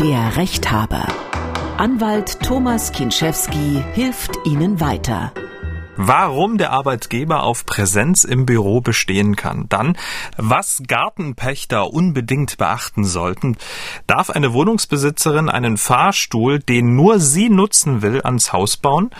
[0.00, 1.08] Der Rechthaber.
[1.76, 5.32] Anwalt Thomas Kinschewski hilft Ihnen weiter.
[5.96, 9.68] Warum der Arbeitgeber auf Präsenz im Büro bestehen kann.
[9.68, 9.96] Dann,
[10.36, 13.56] was Gartenpächter unbedingt beachten sollten.
[14.06, 19.10] Darf eine Wohnungsbesitzerin einen Fahrstuhl, den nur sie nutzen will, ans Haus bauen?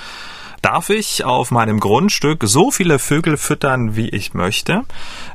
[0.62, 4.82] Darf ich auf meinem Grundstück so viele Vögel füttern, wie ich möchte?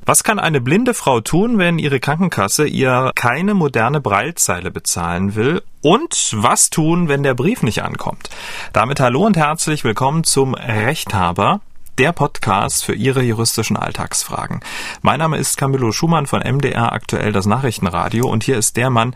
[0.06, 5.64] Was kann eine blinde Frau tun, wenn ihre Krankenkasse ihr keine moderne Breilzeile bezahlen will?
[5.82, 8.30] Und was tun, wenn der Brief nicht ankommt?
[8.74, 11.62] Damit hallo und herzlich willkommen zum Rechthaber
[11.98, 14.62] der Podcast für Ihre juristischen Alltagsfragen.
[15.02, 19.16] Mein Name ist Camillo Schumann von MDR aktuell das Nachrichtenradio und hier ist der Mann,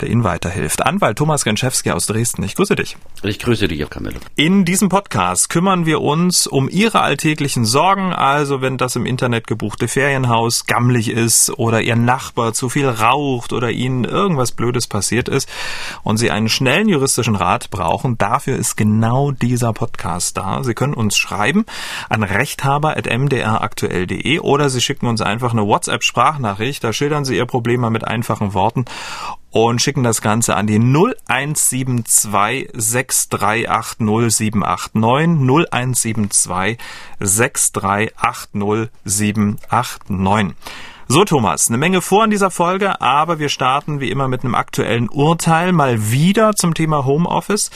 [0.00, 0.84] der Ihnen weiterhilft.
[0.84, 2.42] Anwalt Thomas Genschewski aus Dresden.
[2.42, 2.96] Ich grüße dich.
[3.22, 4.18] Ich grüße dich auch, Camillo.
[4.36, 9.46] In diesem Podcast kümmern wir uns um Ihre alltäglichen Sorgen, also wenn das im Internet
[9.46, 15.28] gebuchte Ferienhaus gammelig ist oder Ihr Nachbar zu viel raucht oder Ihnen irgendwas Blödes passiert
[15.28, 15.48] ist
[16.02, 20.62] und Sie einen schnellen juristischen Rat brauchen, dafür ist genau dieser Podcast da.
[20.62, 21.64] Sie können uns schreiben
[22.08, 26.84] an rechthaber.mdraktuell.de oder Sie schicken uns einfach eine WhatsApp-Sprachnachricht.
[26.84, 28.84] Da schildern Sie Ihr Problem mal mit einfachen Worten
[29.50, 36.78] und schicken das Ganze an die 0172 6380 789 0172
[37.20, 40.56] 6380 789.
[41.08, 44.54] So, Thomas, eine Menge vor in dieser Folge, aber wir starten wie immer mit einem
[44.54, 47.70] aktuellen Urteil, mal wieder zum Thema Homeoffice.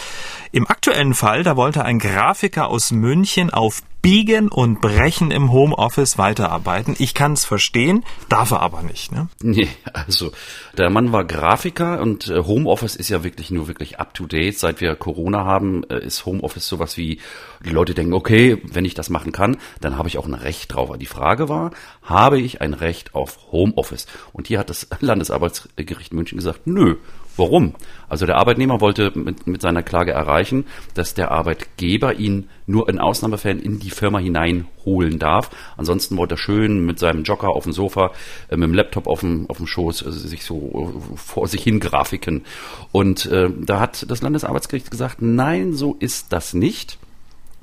[0.53, 6.17] Im aktuellen Fall, da wollte ein Grafiker aus München auf Biegen und Brechen im Homeoffice
[6.17, 6.95] weiterarbeiten.
[6.97, 9.11] Ich kann es verstehen, darf er aber nicht.
[9.11, 9.27] Ne?
[9.43, 10.31] Nee, also
[10.79, 14.57] der Mann war Grafiker und äh, Homeoffice ist ja wirklich nur wirklich up to date.
[14.57, 17.19] Seit wir Corona haben, äh, ist Homeoffice sowas wie,
[17.65, 20.73] die Leute denken, okay, wenn ich das machen kann, dann habe ich auch ein Recht
[20.73, 20.91] drauf.
[20.91, 21.73] Aber die Frage war,
[22.05, 24.07] habe ich ein Recht auf Homeoffice?
[24.33, 26.95] Und hier hat das Landesarbeitsgericht München gesagt, nö,
[27.37, 27.75] Warum?
[28.09, 32.99] Also der Arbeitnehmer wollte mit, mit, seiner Klage erreichen, dass der Arbeitgeber ihn nur in
[32.99, 35.51] Ausnahmefällen in die Firma hineinholen darf.
[35.77, 38.13] Ansonsten wollte er schön mit seinem Jogger auf dem Sofa,
[38.49, 41.63] äh, mit dem Laptop auf dem, auf dem Schoß, also sich so äh, vor sich
[41.63, 42.45] hin grafiken.
[42.93, 46.99] Und äh, da hat das Landesarbeitsgericht gesagt, nein, so ist das nicht,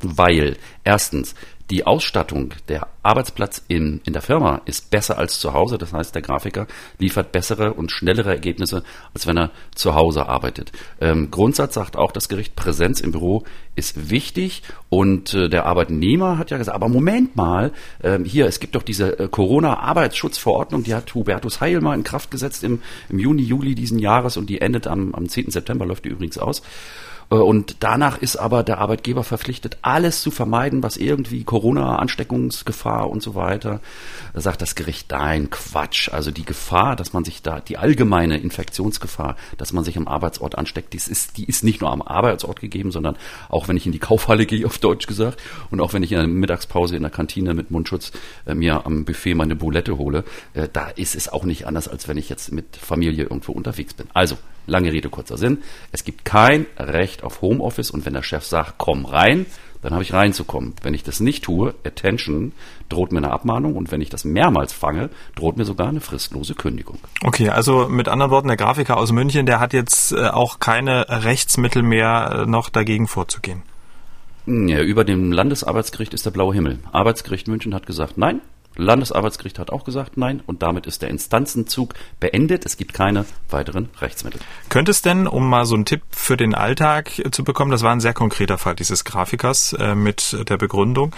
[0.02, 1.36] weil erstens
[1.74, 5.80] die Ausstattung, der Arbeitsplatz in, in der Firma ist besser als zu Hause.
[5.80, 6.68] Das heißt, der Grafiker
[7.00, 8.84] liefert bessere und schnellere Ergebnisse,
[9.16, 10.72] als wenn er zu Hause arbeitet.
[11.02, 13.44] Ähm, Grundsatz sagt auch das Gericht, Präsenz im Büro
[13.76, 14.62] ist wichtig.
[14.90, 17.72] Und äh, der Arbeitnehmer hat ja gesagt, aber Moment mal,
[18.04, 22.30] äh, hier, es gibt doch diese äh, Corona-Arbeitsschutzverordnung, die hat Hubertus Heil mal in Kraft
[22.30, 25.50] gesetzt im, im Juni, Juli diesen Jahres und die endet am, am 10.
[25.50, 26.62] September, läuft die übrigens aus.
[27.34, 33.24] Äh, und danach ist aber der Arbeitgeber verpflichtet, alles zu vermeiden, was irgendwie Corona-Ansteckungsgefahr und
[33.24, 33.82] so weiter.
[34.34, 36.10] Da sagt das Gericht, nein, Quatsch.
[36.10, 40.58] Also die Gefahr, dass man sich da, die allgemeine Infektionsgefahr, dass man sich am Arbeitsort
[40.58, 43.18] ansteckt, die ist, die ist nicht nur am Arbeitsort gegeben, sondern
[43.50, 46.20] auch wenn ich in die Kaufhalle gehe, auf Deutsch gesagt, und auch wenn ich in
[46.20, 48.12] der Mittagspause in der Kantine mit Mundschutz
[48.46, 50.24] äh, mir am Buffet meine Boulette hole,
[50.54, 53.94] äh, da ist es auch nicht anders, als wenn ich jetzt mit Familie irgendwo unterwegs
[53.94, 54.08] bin.
[54.14, 55.64] Also, lange Rede, kurzer Sinn.
[55.92, 59.46] Es gibt kein Recht auf Homeoffice und wenn der Chef sagt, komm rein,
[59.84, 60.74] dann habe ich reinzukommen.
[60.82, 62.54] Wenn ich das nicht tue, Attention,
[62.90, 66.56] droht mir eine Abmahnung und wenn ich das mehrmals fange, droht mir sogar eine fristlose
[66.56, 67.00] Kündigung.
[67.24, 71.06] Okay, also mit anderen Worten, der Grafiker aus München, der hat jetzt äh, auch keine
[71.10, 73.62] Rechtsmittel mehr, äh, noch dagegen vorzugehen.
[74.46, 76.80] Ja, über dem Landesarbeitsgericht ist der blaue Himmel.
[76.92, 78.42] Arbeitsgericht München hat gesagt, nein,
[78.76, 82.66] Landesarbeitsgericht hat auch gesagt nein und damit ist der Instanzenzug beendet.
[82.66, 84.42] Es gibt keine weiteren Rechtsmittel.
[84.70, 87.92] Könnte es denn, um mal so einen Tipp für den Alltag zu bekommen, das war
[87.92, 91.16] ein sehr konkreter Fall dieses Grafikers äh, mit der Begründung,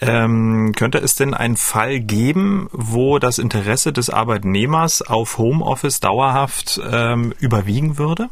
[0.00, 6.80] ähm, könnte es denn einen Fall geben, wo das Interesse des Arbeitnehmers auf Homeoffice dauerhaft
[6.90, 8.28] ähm, überwiegen würde?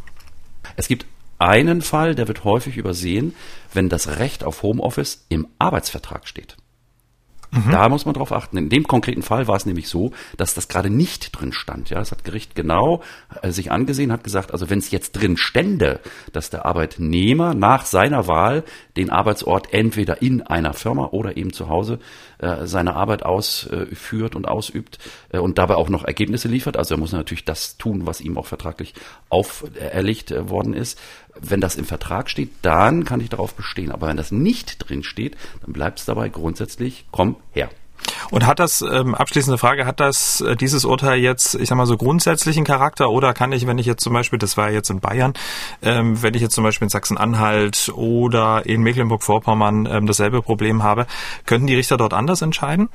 [0.76, 1.06] Es gibt
[1.38, 3.34] einen Fall, der wird häufig übersehen,
[3.72, 6.56] wenn das Recht auf Homeoffice im Arbeitsvertrag steht.
[7.54, 7.70] Mhm.
[7.70, 8.56] Da muss man drauf achten.
[8.56, 11.91] In dem konkreten Fall war es nämlich so, dass das gerade nicht drin stand.
[11.91, 13.03] Ja, das hat Gericht genau
[13.42, 16.00] äh, sich angesehen, hat gesagt, also wenn es jetzt drin stände,
[16.32, 18.64] dass der Arbeitnehmer nach seiner Wahl
[18.96, 22.00] den Arbeitsort entweder in einer Firma oder eben zu Hause
[22.38, 24.99] äh, seine Arbeit ausführt und ausübt
[25.31, 26.76] äh, und dabei auch noch Ergebnisse liefert.
[26.76, 28.94] Also er muss natürlich das tun, was ihm auch vertraglich
[29.28, 30.99] auferlegt äh, worden ist.
[31.40, 33.90] Wenn das im Vertrag steht, dann kann ich darauf bestehen.
[33.90, 37.70] Aber wenn das nicht drin steht, dann bleibt es dabei grundsätzlich, komm her.
[38.31, 41.86] Und hat das, ähm, abschließende Frage, hat das äh, dieses Urteil jetzt, ich sag mal
[41.86, 45.00] so grundsätzlichen Charakter oder kann ich, wenn ich jetzt zum Beispiel, das war jetzt in
[45.00, 45.34] Bayern,
[45.82, 51.06] ähm, wenn ich jetzt zum Beispiel in Sachsen-Anhalt oder in Mecklenburg-Vorpommern ähm, dasselbe Problem habe,
[51.46, 52.88] könnten die Richter dort anders entscheiden?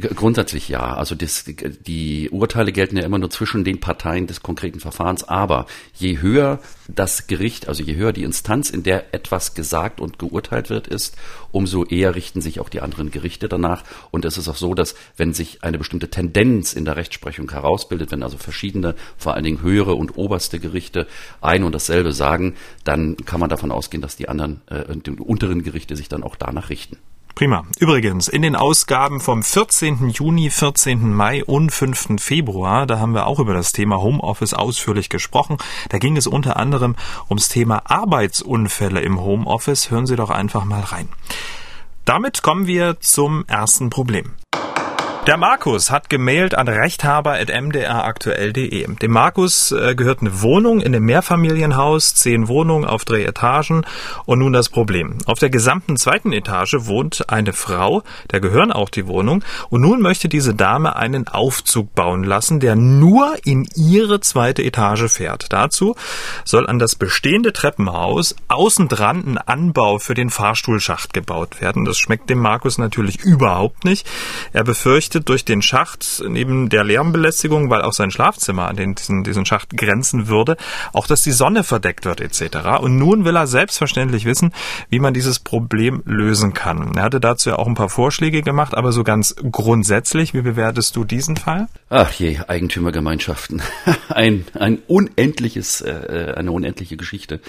[0.00, 0.94] Grundsätzlich ja.
[0.94, 5.24] Also das, die Urteile gelten ja immer nur zwischen den Parteien des konkreten Verfahrens.
[5.24, 10.20] Aber je höher das Gericht, also je höher die Instanz, in der etwas gesagt und
[10.20, 11.16] geurteilt wird, ist,
[11.50, 13.82] umso eher richten sich auch die anderen Gerichte danach.
[14.12, 18.12] Und es ist auch so, dass wenn sich eine bestimmte Tendenz in der Rechtsprechung herausbildet,
[18.12, 21.08] wenn also verschiedene, vor allen Dingen höhere und oberste Gerichte
[21.40, 22.54] ein und dasselbe sagen,
[22.84, 26.36] dann kann man davon ausgehen, dass die anderen, äh, die unteren Gerichte sich dann auch
[26.36, 26.98] danach richten.
[27.38, 27.62] Prima.
[27.78, 30.08] Übrigens, in den Ausgaben vom 14.
[30.08, 31.14] Juni, 14.
[31.14, 32.20] Mai und 5.
[32.20, 35.56] Februar, da haben wir auch über das Thema Homeoffice ausführlich gesprochen.
[35.88, 36.96] Da ging es unter anderem
[37.30, 39.88] ums Thema Arbeitsunfälle im Homeoffice.
[39.88, 41.08] Hören Sie doch einfach mal rein.
[42.04, 44.32] Damit kommen wir zum ersten Problem.
[45.28, 48.94] Der Markus hat gemailt an rechthaber.mdraktuell.de.
[48.94, 53.84] Dem Markus äh, gehört eine Wohnung in einem Mehrfamilienhaus, zehn Wohnungen auf drei Etagen
[54.24, 55.18] und nun das Problem.
[55.26, 60.00] Auf der gesamten zweiten Etage wohnt eine Frau, der gehören auch die Wohnung und nun
[60.00, 65.52] möchte diese Dame einen Aufzug bauen lassen, der nur in ihre zweite Etage fährt.
[65.52, 65.94] Dazu
[66.46, 71.84] soll an das bestehende Treppenhaus außen dran ein Anbau für den Fahrstuhlschacht gebaut werden.
[71.84, 74.08] Das schmeckt dem Markus natürlich überhaupt nicht.
[74.54, 78.94] Er befürchtet, befürchtet durch den Schacht neben der Lärmbelästigung, weil auch sein Schlafzimmer an den,
[78.94, 80.56] diesen, diesen Schacht grenzen würde,
[80.92, 82.80] auch dass die Sonne verdeckt wird etc.
[82.80, 84.52] Und nun will er selbstverständlich wissen,
[84.90, 86.96] wie man dieses Problem lösen kann.
[86.96, 90.96] Er hatte dazu ja auch ein paar Vorschläge gemacht, aber so ganz grundsätzlich, wie bewertest
[90.96, 91.68] du diesen Fall?
[91.90, 93.62] Ach je, Eigentümergemeinschaften.
[94.08, 97.40] ein, ein unendliches, äh, eine unendliche Geschichte.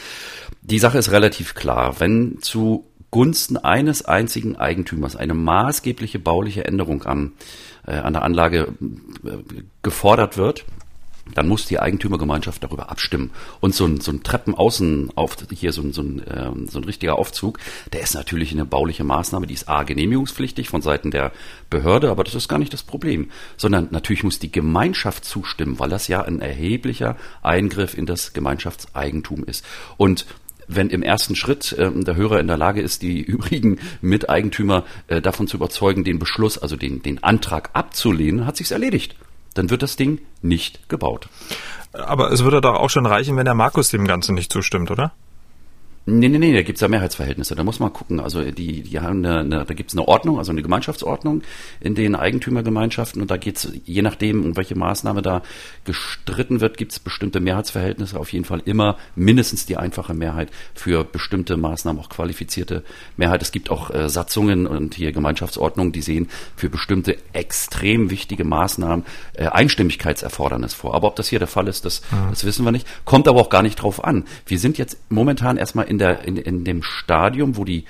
[0.61, 1.99] Die Sache ist relativ klar.
[1.99, 7.33] Wenn zu Gunsten eines einzigen Eigentümers eine maßgebliche bauliche Änderung an,
[7.87, 8.73] äh, an der Anlage
[9.25, 9.37] äh,
[9.81, 10.65] gefordert wird,
[11.35, 13.31] dann muss die Eigentümergemeinschaft darüber abstimmen.
[13.59, 16.83] Und so ein, so ein Treppenaußen auf hier so ein, so, ein, äh, so ein
[16.83, 17.59] richtiger Aufzug,
[17.93, 21.31] der ist natürlich eine bauliche Maßnahme, die ist A genehmigungspflichtig von Seiten der
[21.69, 23.29] Behörde, aber das ist gar nicht das Problem.
[23.57, 29.43] Sondern natürlich muss die Gemeinschaft zustimmen, weil das ja ein erheblicher Eingriff in das Gemeinschaftseigentum
[29.45, 29.65] ist.
[29.97, 30.25] Und
[30.69, 35.21] wenn im ersten Schritt äh, der Hörer in der Lage ist, die übrigen Miteigentümer äh,
[35.21, 39.15] davon zu überzeugen, den Beschluss, also den, den Antrag abzulehnen, hat sich's erledigt.
[39.55, 41.27] Dann wird das Ding nicht gebaut.
[41.91, 45.11] Aber es würde doch auch schon reichen, wenn der Markus dem Ganzen nicht zustimmt, oder?
[46.05, 47.55] Nee, nee, nee, da gibt's ja Mehrheitsverhältnisse.
[47.55, 48.19] Da muss man gucken.
[48.19, 51.43] Also die, die haben eine, eine da gibt's eine Ordnung, also eine Gemeinschaftsordnung
[51.81, 55.43] in den Eigentümergemeinschaften und da geht's je nachdem, um welche Maßnahme da
[55.85, 58.19] gestritten wird, gibt's bestimmte Mehrheitsverhältnisse.
[58.19, 62.83] Auf jeden Fall immer mindestens die einfache Mehrheit für bestimmte Maßnahmen, auch qualifizierte
[63.17, 63.41] Mehrheit.
[63.41, 69.05] Es gibt auch äh, Satzungen und hier Gemeinschaftsordnungen, die sehen für bestimmte extrem wichtige Maßnahmen
[69.33, 70.95] äh, Einstimmigkeitserfordernis vor.
[70.95, 72.27] Aber ob das hier der Fall ist, das, ja.
[72.29, 72.87] das wissen wir nicht.
[73.05, 74.25] Kommt aber auch gar nicht drauf an.
[74.45, 77.85] Wir sind jetzt momentan erstmal in der, in, in dem Stadium, wo die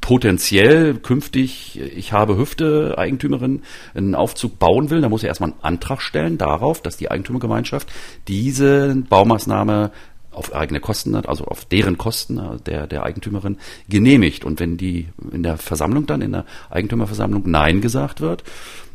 [0.00, 3.62] potenziell künftig, ich habe Hüfte, Eigentümerin,
[3.94, 7.90] einen Aufzug bauen will, da muss er erstmal einen Antrag stellen darauf, dass die Eigentümergemeinschaft
[8.26, 9.92] diese Baumaßnahme
[10.32, 13.58] auf eigene Kosten, also auf deren Kosten der, der Eigentümerin
[13.88, 14.44] genehmigt.
[14.44, 18.42] Und wenn die in der Versammlung dann, in der Eigentümerversammlung Nein gesagt wird,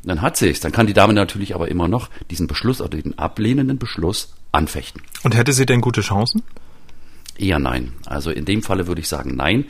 [0.04, 0.60] dann hat sie es.
[0.60, 5.01] Dann kann die Dame natürlich aber immer noch diesen Beschluss oder den ablehnenden Beschluss anfechten.
[5.24, 6.44] Und hätte sie denn gute Chancen?
[7.38, 7.94] Eher nein.
[8.06, 9.66] Also in dem Falle würde ich sagen nein.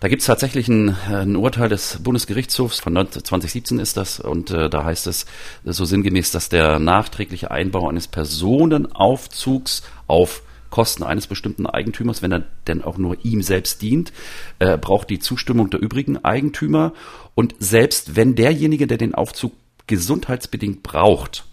[0.00, 4.68] Da gibt es tatsächlich ein, ein, Urteil des Bundesgerichtshofs von 2017 ist das und äh,
[4.68, 5.24] da heißt es
[5.64, 12.44] so sinngemäß, dass der nachträgliche Einbau eines Personenaufzugs auf Kosten eines bestimmten Eigentümers, wenn er
[12.66, 14.12] denn auch nur ihm selbst dient,
[14.58, 16.92] äh, braucht die Zustimmung der übrigen Eigentümer
[17.34, 19.52] und selbst wenn derjenige, der den Aufzug
[19.86, 21.46] gesundheitsbedingt braucht,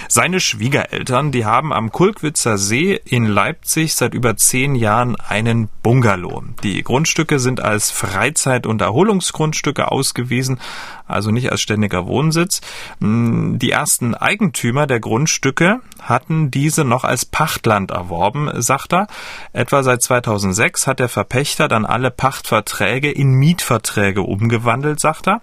[0.08, 6.42] Seine Schwiegereltern, die haben am Kulkwitzer See in Leipzig seit über zehn Jahren einen Bungalow.
[6.63, 10.62] Die Grundstücke sind als Freizeit- und Erholungsgrundstücke ausgewiesen,
[11.08, 12.62] also nicht als ständiger Wohnsitz.
[13.00, 19.08] Hm, die ersten Eigentümer der Grundstücke hatten diese noch als Pachtland erworben, sagt er.
[19.54, 25.42] Etwa seit 2006 hat der Verpächter dann alle Pachtverträge in Mietverträge umgewandelt, sagt er.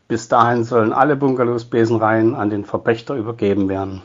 [0.07, 4.03] Bis dahin sollen alle Bungalows Besenreihen an den Verpächter übergeben werden.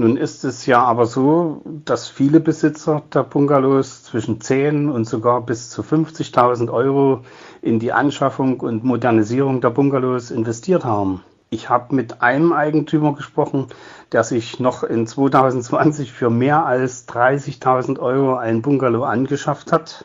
[0.00, 5.44] Nun ist es ja aber so, dass viele Besitzer der Bungalows zwischen 10 und sogar
[5.44, 7.24] bis zu 50.000 Euro
[7.62, 11.24] in die Anschaffung und Modernisierung der Bungalows investiert haben.
[11.50, 13.66] Ich habe mit einem Eigentümer gesprochen,
[14.12, 20.04] der sich noch in 2020 für mehr als 30.000 Euro ein Bungalow angeschafft hat.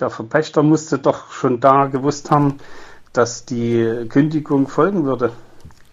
[0.00, 2.54] Der Verpächter musste doch schon da gewusst haben,
[3.12, 5.32] dass die Kündigung folgen würde.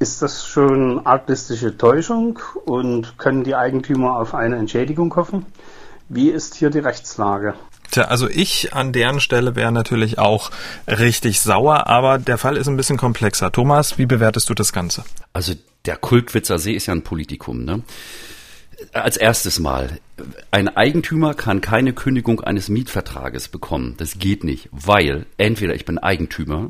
[0.05, 5.47] Ist das schon arglistische Täuschung und können die Eigentümer auf eine Entschädigung hoffen?
[6.09, 7.55] Wie ist hier die Rechtslage?
[7.89, 10.51] Tja, also ich an deren Stelle wäre natürlich auch
[10.87, 13.51] richtig sauer, aber der Fall ist ein bisschen komplexer.
[13.51, 15.03] Thomas, wie bewertest du das Ganze?
[15.33, 15.53] Also
[15.85, 17.81] der Kulkwitzer See ist ja ein Politikum, ne?
[18.93, 19.97] Als erstes Mal,
[20.51, 23.95] ein Eigentümer kann keine Kündigung eines Mietvertrages bekommen.
[23.97, 26.69] Das geht nicht, weil entweder ich bin Eigentümer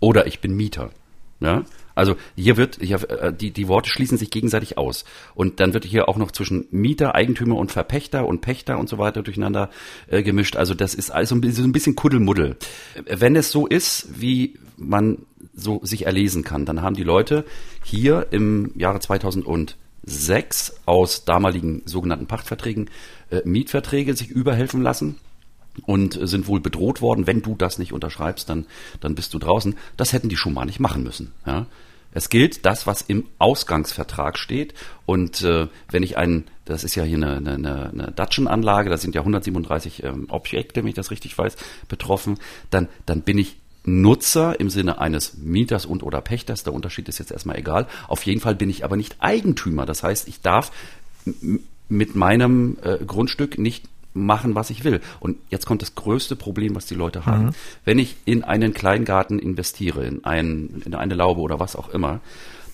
[0.00, 0.90] oder ich bin Mieter.
[1.38, 1.62] Ja?
[1.94, 5.04] Also hier wird, hier, äh, die, die Worte schließen sich gegenseitig aus.
[5.34, 8.98] Und dann wird hier auch noch zwischen Mieter, Eigentümer und Verpächter und Pächter und so
[8.98, 9.70] weiter durcheinander
[10.08, 10.56] äh, gemischt.
[10.56, 12.56] Also das ist also ein bisschen, ein bisschen Kuddelmuddel.
[13.06, 15.18] Wenn es so ist, wie man
[15.54, 17.44] so sich erlesen kann, dann haben die Leute
[17.84, 22.90] hier im Jahre 2006 aus damaligen sogenannten Pachtverträgen
[23.30, 25.16] äh, Mietverträge sich überhelfen lassen
[25.86, 28.66] und sind wohl bedroht worden, wenn du das nicht unterschreibst, dann,
[29.00, 29.76] dann bist du draußen.
[29.96, 31.32] Das hätten die schon mal nicht machen müssen.
[31.46, 31.66] Ja?
[32.14, 34.72] Es gilt das, was im Ausgangsvertrag steht.
[35.04, 39.14] Und äh, wenn ich einen, das ist ja hier eine, eine, eine Datschen-Anlage, da sind
[39.14, 41.56] ja 137 ähm, Objekte, wenn ich das richtig weiß,
[41.88, 42.38] betroffen,
[42.70, 43.56] dann, dann bin ich
[43.86, 47.86] Nutzer im Sinne eines Mieters und oder Pächters, der Unterschied ist jetzt erstmal egal.
[48.08, 49.84] Auf jeden Fall bin ich aber nicht Eigentümer.
[49.84, 50.72] Das heißt, ich darf
[51.88, 55.00] mit meinem äh, Grundstück nicht machen, was ich will.
[55.20, 57.46] Und jetzt kommt das größte Problem, was die Leute haben.
[57.46, 57.50] Mhm.
[57.84, 62.20] Wenn ich in einen Kleingarten investiere, in, ein, in eine Laube oder was auch immer,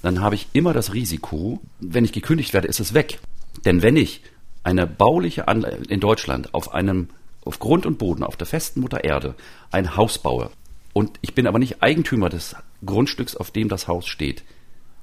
[0.02, 3.18] dann habe ich immer das Risiko, wenn ich gekündigt werde, ist es weg.
[3.64, 4.22] Denn wenn ich
[4.62, 7.08] eine bauliche Anlage in Deutschland auf einem,
[7.44, 9.34] auf Grund und Boden, auf der festen Mutter Erde,
[9.70, 10.50] ein Haus baue
[10.92, 14.44] und ich bin aber nicht Eigentümer des Grundstücks, auf dem das Haus steht,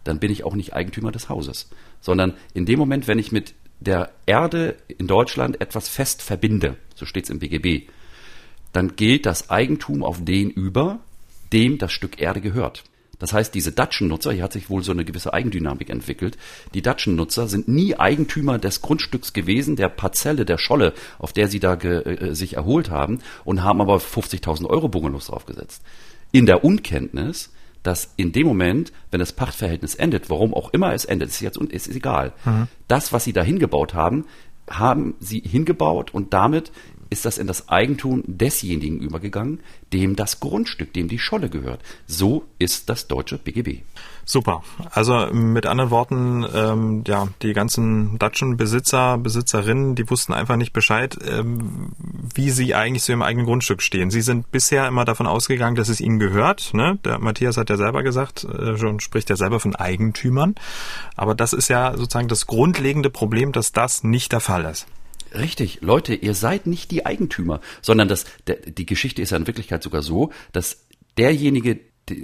[0.03, 1.69] dann bin ich auch nicht Eigentümer des Hauses.
[2.01, 7.05] Sondern in dem Moment, wenn ich mit der Erde in Deutschland etwas fest verbinde, so
[7.05, 7.89] steht es im BGB,
[8.73, 10.99] dann gilt das Eigentum auf den über,
[11.53, 12.83] dem das Stück Erde gehört.
[13.19, 16.37] Das heißt, diese Datschen-Nutzer, hier hat sich wohl so eine gewisse Eigendynamik entwickelt,
[16.73, 21.59] die Datschen-Nutzer sind nie Eigentümer des Grundstücks gewesen, der Parzelle, der Scholle, auf der sie
[21.59, 25.81] da äh, sich erholt haben und haben aber 50.000 Euro Bungalows draufgesetzt.
[26.31, 27.51] In der Unkenntnis,
[27.83, 31.57] dass in dem Moment, wenn das Pachtverhältnis endet, warum auch immer es endet, ist jetzt
[31.57, 32.33] ist, ist egal.
[32.45, 32.67] Mhm.
[32.87, 34.25] Das, was sie da hingebaut haben,
[34.69, 36.71] haben sie hingebaut und damit
[37.09, 39.61] ist das in das Eigentum desjenigen übergegangen,
[39.93, 41.81] dem das Grundstück, dem die Scholle gehört.
[42.05, 43.83] So ist das deutsche BGB.
[44.29, 44.61] Super.
[44.91, 51.17] Also mit anderen Worten, ähm, ja, die ganzen Datschen-Besitzer, Besitzerinnen, die wussten einfach nicht Bescheid,
[51.25, 51.93] ähm,
[52.35, 54.11] wie sie eigentlich zu ihrem eigenen Grundstück stehen.
[54.11, 56.73] Sie sind bisher immer davon ausgegangen, dass es ihnen gehört.
[56.73, 56.99] Ne?
[57.05, 60.55] Der Matthias hat ja selber gesagt, äh, schon spricht ja selber von Eigentümern.
[61.15, 64.87] Aber das ist ja sozusagen das grundlegende Problem, dass das nicht der Fall ist.
[65.33, 69.47] Richtig, Leute, ihr seid nicht die Eigentümer, sondern das, der, die Geschichte ist ja in
[69.47, 70.85] Wirklichkeit sogar so, dass
[71.17, 71.79] derjenige,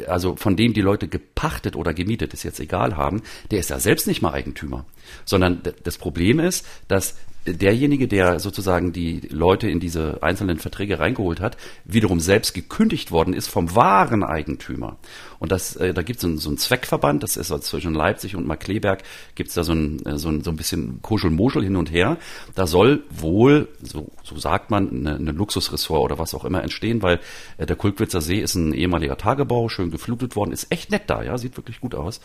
[0.07, 3.21] also von dem die Leute gepachtet oder gemietet, ist jetzt egal haben,
[3.51, 4.85] der ist ja selbst nicht mal Eigentümer.
[5.25, 11.41] Sondern das Problem ist, dass derjenige, der sozusagen die Leute in diese einzelnen Verträge reingeholt
[11.41, 14.97] hat, wiederum selbst gekündigt worden ist vom wahren Eigentümer.
[15.39, 18.47] Und das, äh, da gibt es so, einen Zweckverband, das ist also zwischen Leipzig und
[18.47, 19.03] Markleberg,
[19.35, 22.17] gibt es da so ein, äh, so, ein, so ein bisschen Kuschelmuschel hin und her.
[22.55, 27.19] Da soll wohl, so, so sagt man, eine Luxusressort oder was auch immer entstehen, weil
[27.57, 31.23] äh, der Kulkwitzer See ist ein ehemaliger Tagebau, schön geflutet worden, ist echt nett da,
[31.23, 32.21] ja, sieht wirklich gut aus.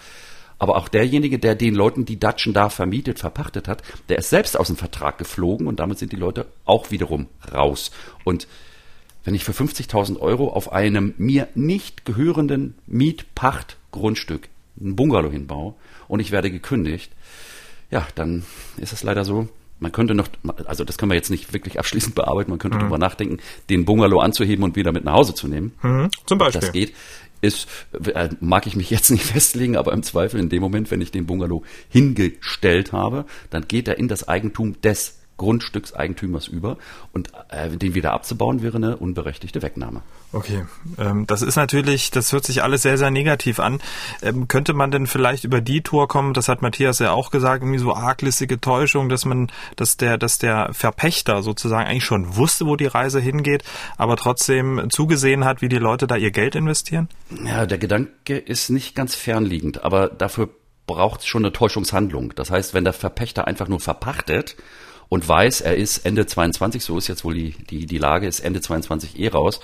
[0.59, 4.59] Aber auch derjenige, der den Leuten die Datschen da vermietet, verpachtet hat, der ist selbst
[4.59, 7.93] aus dem Vertrag geflogen und damit sind die Leute auch wiederum raus.
[8.25, 8.49] Und
[9.25, 14.49] wenn ich für 50.000 Euro auf einem mir nicht gehörenden Mietpachtgrundstück
[14.81, 15.75] ein Bungalow hinbaue
[16.09, 17.12] und ich werde gekündigt,
[17.91, 18.45] ja, dann
[18.79, 19.49] ist es leider so,
[19.81, 20.29] man könnte noch,
[20.67, 22.81] also das können wir jetzt nicht wirklich abschließend bearbeiten, man könnte mhm.
[22.81, 23.38] darüber nachdenken,
[23.71, 25.73] den Bungalow anzuheben und wieder mit nach Hause zu nehmen.
[25.83, 26.09] Mhm.
[26.27, 26.61] Zum Beispiel.
[26.61, 26.95] Das geht
[27.40, 27.68] ist,
[28.14, 31.11] äh, mag ich mich jetzt nicht festlegen, aber im Zweifel in dem Moment, wenn ich
[31.11, 36.76] den Bungalow hingestellt habe, dann geht er in das Eigentum des Grundstückseigentümers über
[37.12, 40.02] und äh, den wieder abzubauen wäre eine unberechtigte Wegnahme.
[40.33, 40.66] Okay,
[40.99, 43.80] ähm, das ist natürlich, das hört sich alles sehr, sehr negativ an.
[44.21, 47.62] Ähm, könnte man denn vielleicht über die Tour kommen, das hat Matthias ja auch gesagt,
[47.62, 52.66] irgendwie so arglistige Täuschung, dass man, dass der, dass der Verpächter sozusagen eigentlich schon wusste,
[52.66, 53.64] wo die Reise hingeht,
[53.97, 57.09] aber trotzdem zugesehen hat, wie die Leute da ihr Geld investieren?
[57.47, 60.50] Ja, der Gedanke ist nicht ganz fernliegend, aber dafür
[60.88, 62.35] braucht es schon eine Täuschungshandlung.
[62.35, 64.57] Das heißt, wenn der Verpächter einfach nur verpachtet
[65.09, 68.41] und weiß, er ist Ende 22, so ist jetzt wohl die, die, die Lage, ist
[68.41, 69.61] Ende 22 eh raus,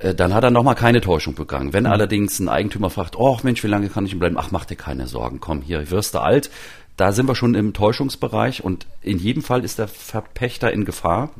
[0.00, 1.72] äh, dann hat er nochmal keine Täuschung begangen.
[1.72, 1.90] Wenn mhm.
[1.90, 4.38] allerdings ein Eigentümer fragt, oh Mensch, wie lange kann ich bleiben?
[4.38, 6.50] Ach, mach dir keine Sorgen, komm, hier wirst du alt.
[6.96, 11.30] Da sind wir schon im Täuschungsbereich und in jedem Fall ist der Verpächter in Gefahr.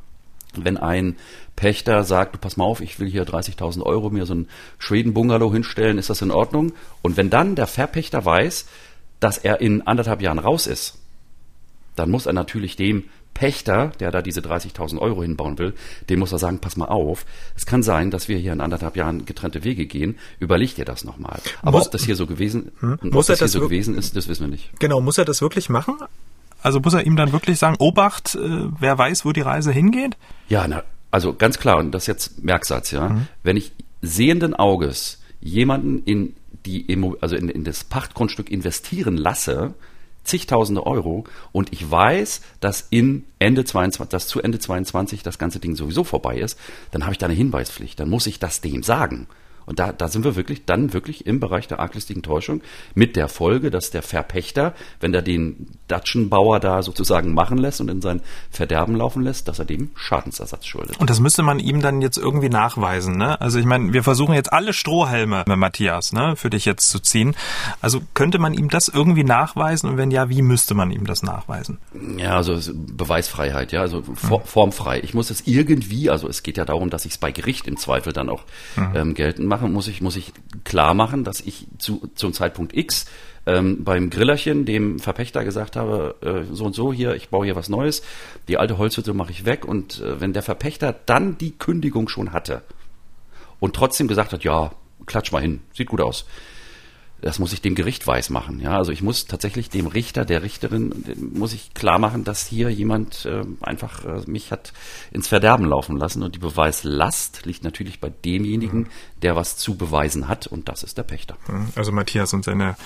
[0.57, 1.17] Wenn ein
[1.57, 5.53] Pächter sagt, du pass mal auf, ich will hier 30.000 Euro mir so ein Schweden-Bungalow
[5.53, 6.73] hinstellen, ist das in Ordnung?
[7.03, 8.67] Und wenn dann der Verpächter weiß,
[9.21, 10.99] dass er in anderthalb Jahren raus ist,
[11.97, 15.75] dann muss er natürlich dem Pächter, der da diese 30.000 Euro hinbauen will,
[16.09, 18.97] dem muss er sagen, pass mal auf, es kann sein, dass wir hier in anderthalb
[18.97, 21.41] Jahren getrennte Wege gehen, überleg dir das nochmal.
[21.63, 24.29] Aber muss, ob das hier so gewesen, hm, muss das hier so gewesen ist, das
[24.29, 24.71] wissen wir nicht.
[24.79, 25.97] Genau, muss er das wirklich machen?
[26.63, 30.17] Also muss er ihm dann wirklich sagen, Obacht, äh, wer weiß, wo die Reise hingeht?
[30.49, 33.09] Ja, na, also ganz klar, und das ist jetzt Merksatz, ja.
[33.09, 33.27] Mhm.
[33.43, 36.87] Wenn ich sehenden Auges jemanden in die,
[37.21, 39.75] also in, in das Pachtgrundstück investieren lasse,
[40.25, 45.61] zigtausende Euro und ich weiß, dass in Ende 22, dass zu Ende 22 das ganze
[45.61, 46.59] Ding sowieso vorbei ist,
[46.91, 48.01] dann habe ich da eine Hinweispflicht.
[48.01, 49.27] Dann muss ich das dem sagen.
[49.67, 52.63] Und da, da sind wir wirklich dann wirklich im Bereich der arglistigen Täuschung
[52.95, 57.89] mit der Folge, dass der Verpächter, wenn er den Datschenbauer da sozusagen machen lässt und
[57.89, 60.99] in sein Verderben laufen lässt, dass er dem Schadensersatz schuldet.
[60.99, 63.41] Und das müsste man ihm dann jetzt irgendwie nachweisen, ne?
[63.41, 67.35] Also ich meine, wir versuchen jetzt alle Strohhalme, Matthias, ne, für dich jetzt zu ziehen.
[67.81, 71.23] Also könnte man ihm das irgendwie nachweisen und wenn ja, wie müsste man ihm das
[71.23, 71.79] nachweisen?
[72.17, 74.41] Ja, also Beweisfreiheit, ja, also mhm.
[74.45, 75.01] formfrei.
[75.01, 77.77] Ich muss es irgendwie, also es geht ja darum, dass ich es bei Gericht im
[77.77, 78.43] Zweifel dann auch
[78.77, 78.93] mhm.
[78.95, 80.33] ähm, geltend mache machen, muss ich, muss ich
[80.65, 83.07] klar machen, dass ich zu, zum Zeitpunkt X
[83.47, 87.57] ähm, beim Grillerchen dem Verpächter gesagt habe, äh, so und so hier, ich baue hier
[87.57, 88.03] was Neues,
[88.49, 92.33] die alte Holzhütte mache ich weg und äh, wenn der Verpächter dann die Kündigung schon
[92.33, 92.63] hatte
[93.61, 94.73] und trotzdem gesagt hat, ja,
[95.07, 96.27] klatsch mal hin, sieht gut aus,
[97.25, 98.61] das muss ich dem Gericht weismachen.
[98.61, 100.93] Ja, also ich muss tatsächlich dem Richter, der Richterin,
[101.33, 104.75] muss ich klar machen, dass hier jemand äh, einfach äh, mich hat
[105.11, 108.89] ins Verderben laufen lassen und die Beweislast liegt natürlich bei demjenigen, mhm.
[109.23, 111.39] der was zu beweisen hat und das ist der Pächter.
[111.49, 111.69] Mhm.
[111.77, 112.77] Also Matthias und seine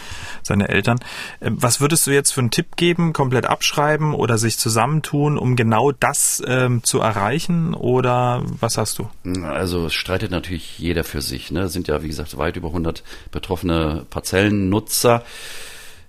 [0.44, 1.00] seine Eltern.
[1.40, 3.12] Ähm, was würdest du jetzt für einen Tipp geben?
[3.12, 7.74] Komplett abschreiben oder sich zusammentun, um genau das ähm, zu erreichen?
[7.74, 9.10] Oder was hast du?
[9.42, 11.50] Also es streitet natürlich jeder für sich.
[11.50, 11.62] Ne?
[11.62, 15.24] Es sind ja wie gesagt weit über 100 betroffene Patienten Parzellennutzer.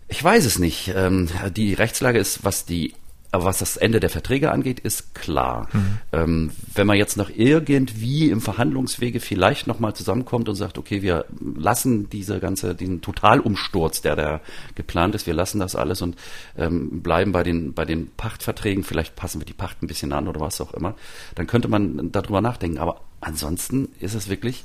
[0.08, 0.92] Ich weiß es nicht.
[0.96, 2.94] Ähm, die Rechtslage ist, was die
[3.32, 5.68] was das Ende der Verträge angeht, ist klar.
[5.72, 5.98] Mhm.
[6.12, 11.26] Ähm, wenn man jetzt noch irgendwie im Verhandlungswege vielleicht nochmal zusammenkommt und sagt, okay, wir
[11.40, 14.42] lassen diese ganze, diesen Totalumsturz, der da
[14.74, 16.16] geplant ist, wir lassen das alles und
[16.58, 20.28] ähm, bleiben bei den, bei den Pachtverträgen, vielleicht passen wir die Pacht ein bisschen an
[20.28, 20.96] oder was auch immer,
[21.36, 22.80] dann könnte man darüber nachdenken.
[22.80, 24.64] Aber ansonsten ist es wirklich,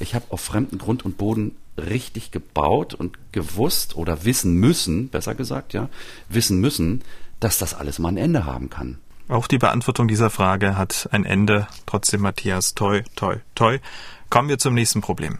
[0.00, 5.34] ich habe auf fremden Grund und Boden richtig gebaut und gewusst oder wissen müssen, besser
[5.34, 5.88] gesagt, ja,
[6.28, 7.02] wissen müssen,
[7.38, 8.98] dass das alles mal ein Ende haben kann.
[9.28, 11.68] Auch die Beantwortung dieser Frage hat ein Ende.
[11.86, 13.78] Trotzdem, Matthias, toi, toi, toi.
[14.28, 15.38] Kommen wir zum nächsten Problem.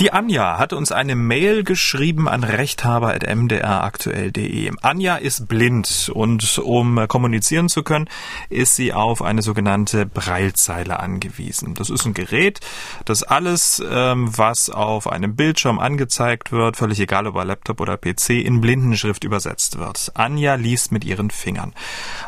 [0.00, 4.72] Die Anja hat uns eine Mail geschrieben an rechthaber.mdraktuell.de.
[4.82, 8.08] Anja ist blind und um kommunizieren zu können,
[8.48, 11.74] ist sie auf eine sogenannte Breilzeile angewiesen.
[11.74, 12.58] Das ist ein Gerät,
[13.04, 17.96] das alles, ähm, was auf einem Bildschirm angezeigt wird, völlig egal ob bei Laptop oder
[17.96, 20.10] PC, in Blindenschrift übersetzt wird.
[20.14, 21.72] Anja liest mit ihren Fingern.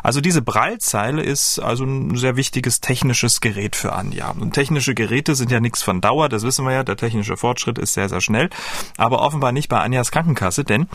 [0.03, 4.31] Also diese Breilzeile ist also ein sehr wichtiges technisches Gerät für Anja.
[4.31, 7.56] Und technische Geräte sind ja nichts von Dauer, das wissen wir ja, der technische Fortschritt
[7.57, 8.49] Fortschritt ist sehr, sehr schnell.
[8.97, 10.87] Aber offenbar nicht bei Anjas Krankenkasse, denn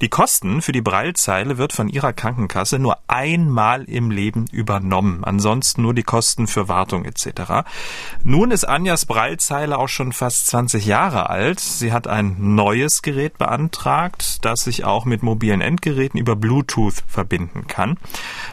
[0.00, 5.22] die Kosten für die Breilzeile wird von ihrer Krankenkasse nur einmal im Leben übernommen.
[5.22, 7.68] Ansonsten nur die Kosten für Wartung etc.
[8.24, 11.60] Nun ist Anjas Breilzeile auch schon fast 20 Jahre alt.
[11.60, 17.68] Sie hat ein neues Gerät beantragt, das sich auch mit mobilen Endgeräten über Bluetooth verbinden
[17.68, 17.96] kann.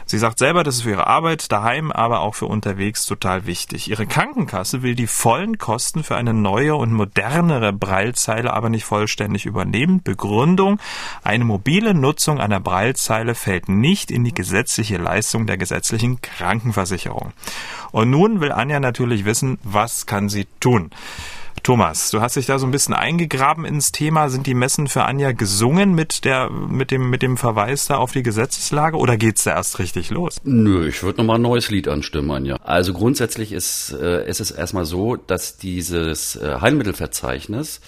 [0.04, 3.90] Sie sagt selber, das ist für ihre Arbeit daheim, aber auch für unterwegs total wichtig.
[3.90, 8.84] Ihre Krankenkasse will die vollen Kosten für eine neue und moderne kleinere Braillezeile aber nicht
[8.84, 10.02] vollständig übernehmen.
[10.02, 10.78] Begründung,
[11.22, 17.32] eine mobile Nutzung einer Braillezeile fällt nicht in die gesetzliche Leistung der gesetzlichen Krankenversicherung.
[17.92, 20.90] Und nun will Anja natürlich wissen, was kann sie tun?
[21.66, 24.28] Thomas, du hast dich da so ein bisschen eingegraben ins Thema.
[24.28, 28.12] Sind die Messen für Anja gesungen mit der, mit dem, mit dem Verweis da auf
[28.12, 30.36] die Gesetzeslage oder geht's da erst richtig los?
[30.44, 32.54] Nö, ich würde nochmal ein neues Lied anstimmen, Anja.
[32.62, 37.80] Also grundsätzlich ist, äh, ist es erstmal so, dass dieses äh, Heilmittelverzeichnis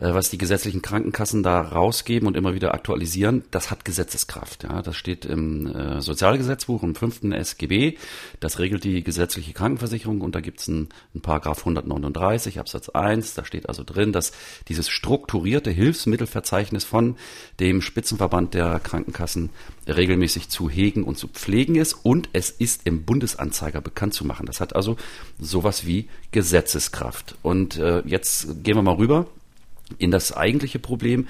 [0.00, 4.64] was die gesetzlichen Krankenkassen da rausgeben und immer wieder aktualisieren, das hat Gesetzeskraft.
[4.64, 7.98] Ja, das steht im äh, Sozialgesetzbuch im fünften SGB.
[8.40, 13.34] Das regelt die gesetzliche Krankenversicherung und da gibt es einen, einen Paragraph 139 Absatz 1.
[13.34, 14.32] Da steht also drin, dass
[14.68, 17.16] dieses strukturierte Hilfsmittelverzeichnis von
[17.60, 19.50] dem Spitzenverband der Krankenkassen
[19.86, 24.46] regelmäßig zu hegen und zu pflegen ist und es ist im Bundesanzeiger bekannt zu machen.
[24.46, 24.96] Das hat also
[25.38, 27.34] sowas wie Gesetzeskraft.
[27.42, 29.26] Und äh, jetzt gehen wir mal rüber
[29.98, 31.28] in das eigentliche Problem.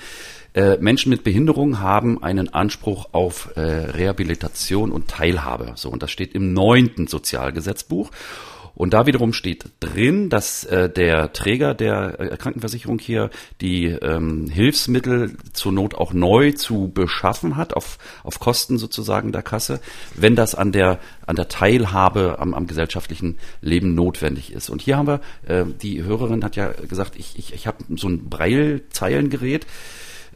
[0.53, 5.73] Äh, Menschen mit Behinderung haben einen Anspruch auf äh, Rehabilitation und Teilhabe.
[5.77, 8.11] So, und das steht im neunten Sozialgesetzbuch.
[8.81, 13.29] Und da wiederum steht drin, dass äh, der Träger der äh, Krankenversicherung hier
[13.61, 19.43] die ähm, Hilfsmittel zur Not auch neu zu beschaffen hat, auf, auf Kosten sozusagen der
[19.43, 19.83] Kasse,
[20.17, 24.71] wenn das an der, an der Teilhabe am, am gesellschaftlichen Leben notwendig ist.
[24.71, 28.09] Und hier haben wir, äh, die Hörerin hat ja gesagt, ich, ich, ich habe so
[28.09, 29.67] ein Breilzeilengerät.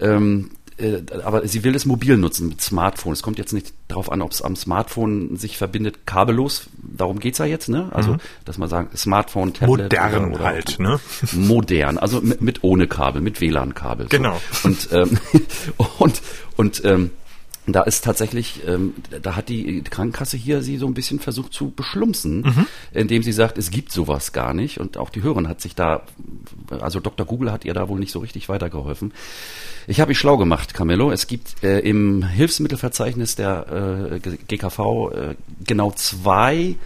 [0.01, 3.13] Ähm, äh, aber sie will es mobil nutzen mit Smartphone.
[3.13, 6.69] Es kommt jetzt nicht darauf an, ob es am Smartphone sich verbindet, kabellos.
[6.83, 7.89] Darum geht's ja jetzt, ne?
[7.93, 8.19] Also, mhm.
[8.45, 9.93] dass man sagt, Smartphone, Tablet.
[9.93, 11.01] Modern oder, oder halt, ne?
[11.33, 14.07] Modern, also mit, mit ohne Kabel, mit WLAN-Kabel.
[14.09, 14.41] Genau.
[14.51, 14.69] So.
[14.69, 15.19] Und, ähm,
[15.99, 16.23] und,
[16.57, 17.11] und ähm,
[17.67, 21.71] da ist tatsächlich, ähm, da hat die Krankenkasse hier sie so ein bisschen versucht zu
[21.71, 22.67] beschlumpsen, mhm.
[22.93, 24.79] indem sie sagt, es gibt sowas gar nicht.
[24.79, 26.03] Und auch die Hörerin hat sich da,
[26.69, 27.25] also Dr.
[27.27, 29.15] Google hat ihr da wohl nicht so richtig weitergeholfen.
[29.87, 31.11] Ich habe mich schlau gemacht, Camillo.
[31.11, 34.79] Es gibt äh, im Hilfsmittelverzeichnis der äh, GKV
[35.13, 35.35] äh,
[35.67, 36.77] genau zwei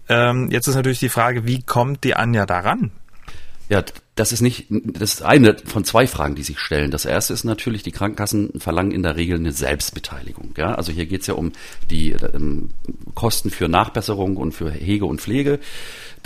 [0.08, 2.90] Ähm, jetzt ist natürlich die Frage, wie kommt die Anja daran?
[3.68, 3.82] Ja,
[4.18, 6.90] das ist nicht, das ist eine von zwei Fragen, die sich stellen.
[6.90, 10.54] Das erste ist natürlich, die Krankenkassen verlangen in der Regel eine Selbstbeteiligung.
[10.56, 10.74] Ja?
[10.74, 11.52] Also hier geht es ja um
[11.90, 12.70] die ähm,
[13.14, 15.60] Kosten für Nachbesserung und für Hege und Pflege.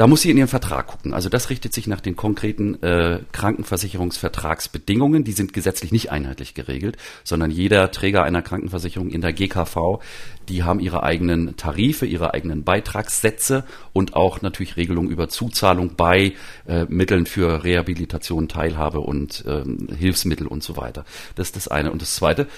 [0.02, 1.14] Da muss sie in ihren Vertrag gucken.
[1.14, 5.22] Also das richtet sich nach den konkreten äh, Krankenversicherungsvertragsbedingungen.
[5.22, 10.00] Die sind gesetzlich nicht einheitlich geregelt, sondern jeder Träger einer Krankenversicherung in der GKV,
[10.48, 13.62] die haben ihre eigenen Tarife, ihre eigenen Beitragssätze
[13.92, 16.32] und auch natürlich Regelungen über Zuzahlung bei
[16.66, 21.04] äh, Mitteln für Rehabilitation, Teilhabe und ähm, Hilfsmittel und so weiter.
[21.36, 21.92] Das ist das eine.
[21.92, 22.48] Und das zweite,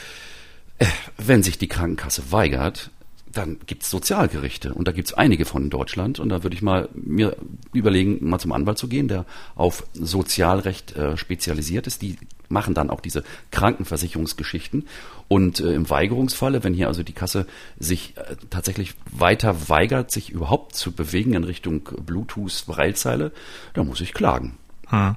[0.78, 0.86] äh,
[1.18, 2.90] wenn sich die Krankenkasse weigert,
[3.34, 6.88] dann gibt's Sozialgerichte und da gibt's einige von in Deutschland und da würde ich mal
[6.94, 7.36] mir
[7.72, 12.02] überlegen, mal zum Anwalt zu gehen, der auf Sozialrecht äh, spezialisiert ist.
[12.02, 12.16] Die
[12.48, 14.86] machen dann auch diese Krankenversicherungsgeschichten
[15.28, 17.46] und äh, im Weigerungsfalle, wenn hier also die Kasse
[17.78, 23.32] sich äh, tatsächlich weiter weigert, sich überhaupt zu bewegen in Richtung Bluetooth-Breilzeile,
[23.74, 24.58] da muss ich klagen.
[24.88, 25.16] Hm.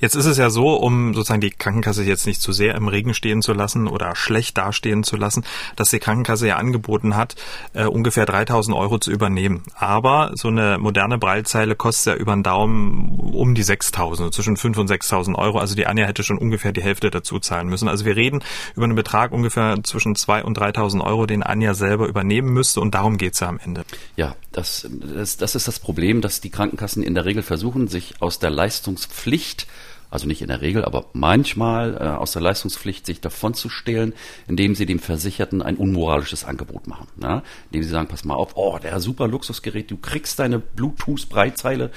[0.00, 3.14] Jetzt ist es ja so, um sozusagen die Krankenkasse jetzt nicht zu sehr im Regen
[3.14, 5.44] stehen zu lassen oder schlecht dastehen zu lassen,
[5.76, 7.36] dass die Krankenkasse ja angeboten hat,
[7.72, 9.62] äh, ungefähr 3000 Euro zu übernehmen.
[9.74, 14.78] Aber so eine moderne Breilzeile kostet ja über den Daumen um die 6000, zwischen 5
[14.78, 15.58] und 6000 Euro.
[15.58, 17.88] Also die Anja hätte schon ungefähr die Hälfte dazu zahlen müssen.
[17.88, 18.42] Also wir reden
[18.74, 22.94] über einen Betrag ungefähr zwischen 2 und 3000 Euro, den Anja selber übernehmen müsste und
[22.94, 23.84] darum geht's ja am Ende.
[24.16, 28.14] Ja, das, das, das ist das Problem, dass die Krankenkassen in der Regel versuchen, sich
[28.20, 28.50] aus der
[29.02, 29.66] Leistungspflicht
[30.10, 34.12] also nicht in der Regel, aber manchmal äh, aus der Leistungspflicht sich davon zu stehlen,
[34.46, 37.06] indem sie dem Versicherten ein unmoralisches Angebot machen.
[37.22, 37.42] Ja?
[37.70, 41.90] Indem sie sagen, pass mal auf, oh, der super Luxusgerät, du kriegst deine Bluetooth-Breitzeile,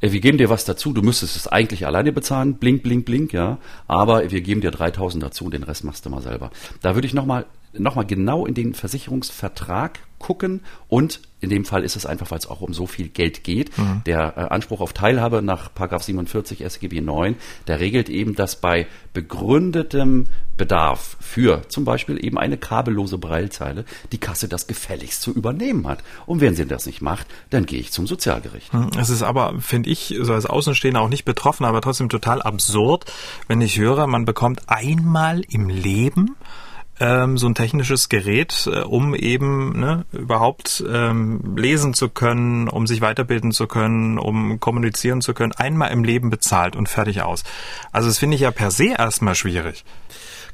[0.00, 3.58] wir geben dir was dazu, du müsstest es eigentlich alleine bezahlen, blink, blink, blink, ja,
[3.86, 6.50] aber wir geben dir 3000 dazu und den Rest machst du mal selber.
[6.80, 7.44] Da würde ich nochmal
[7.78, 12.38] noch mal genau in den Versicherungsvertrag gucken und in dem Fall ist es einfach, weil
[12.38, 13.76] es auch um so viel Geld geht.
[13.76, 14.02] Mhm.
[14.06, 17.36] Der äh, Anspruch auf Teilhabe nach 47 SGB 9,
[17.66, 24.18] der regelt eben, dass bei begründetem Bedarf für zum Beispiel eben eine kabellose Breilzeile die
[24.18, 26.02] Kasse das gefälligst zu übernehmen hat.
[26.24, 28.72] Und wenn sie das nicht macht, dann gehe ich zum Sozialgericht.
[28.72, 28.90] Mhm.
[28.98, 33.04] Es ist aber, finde ich, so als Außenstehender auch nicht betroffen, aber trotzdem total absurd,
[33.46, 36.34] wenn ich höre, man bekommt einmal im Leben
[37.00, 42.86] ähm, so ein technisches Gerät, äh, um eben ne, überhaupt ähm, lesen zu können, um
[42.86, 47.44] sich weiterbilden zu können, um kommunizieren zu können, einmal im Leben bezahlt und fertig aus.
[47.92, 49.84] Also das finde ich ja per se erstmal schwierig.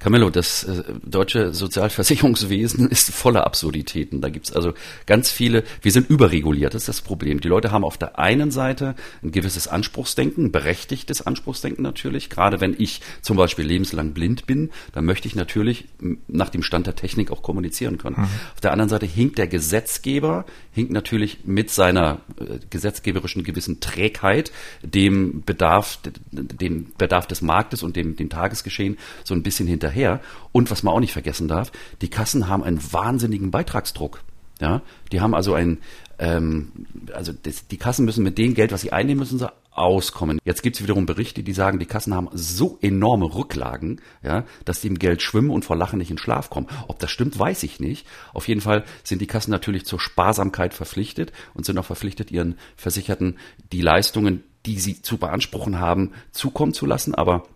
[0.03, 4.21] Camillo, das äh, deutsche Sozialversicherungswesen ist voller Absurditäten.
[4.21, 4.75] Da gibt's also
[5.07, 7.41] ganz viele, wir sind überreguliert, das ist das Problem.
[7.41, 12.31] Die Leute haben auf der einen Seite ein gewisses Anspruchsdenken, berechtigtes Anspruchsdenken natürlich.
[12.31, 15.87] Gerade wenn ich zum Beispiel lebenslang blind bin, dann möchte ich natürlich
[16.27, 18.17] nach dem Stand der Technik auch kommunizieren können.
[18.19, 18.25] Mhm.
[18.55, 24.51] Auf der anderen Seite hinkt der Gesetzgeber, hinkt natürlich mit seiner äh, gesetzgeberischen gewissen Trägheit
[24.83, 26.01] dem Bedarf,
[26.33, 30.21] dem Bedarf des Marktes und dem, dem Tagesgeschehen so ein bisschen hinterher hinterher.
[30.51, 34.23] Und was man auch nicht vergessen darf, die Kassen haben einen wahnsinnigen Beitragsdruck.
[34.61, 35.79] Ja, die haben also ein,
[36.19, 40.39] ähm, also das, die Kassen müssen mit dem Geld, was sie einnehmen, müssen sie auskommen.
[40.45, 44.83] Jetzt gibt es wiederum Berichte, die sagen, die Kassen haben so enorme Rücklagen, ja, dass
[44.83, 46.69] die im Geld schwimmen und vor Lachen nicht in Schlaf kommen.
[46.87, 48.07] Ob das stimmt, weiß ich nicht.
[48.35, 52.57] Auf jeden Fall sind die Kassen natürlich zur Sparsamkeit verpflichtet und sind auch verpflichtet, ihren
[52.77, 53.39] Versicherten
[53.73, 57.17] die Leistungen, die sie zu beanspruchen haben, zukommen zu lassen.
[57.17, 57.49] Aber